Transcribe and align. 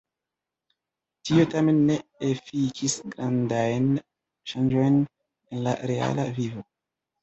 Tio 1.29 1.45
tamen 1.55 1.83
ne 1.91 1.99
efikis 2.31 2.97
grandajn 3.13 3.89
ŝanĝojn 4.53 5.01
en 5.01 5.67
la 5.71 5.81
reala 5.97 6.31
vivo. 6.45 6.71